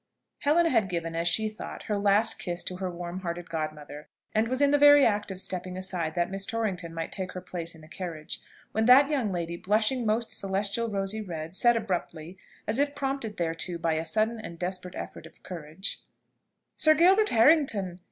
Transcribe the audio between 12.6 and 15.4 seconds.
as if prompted thereto by a sudden and desperate effort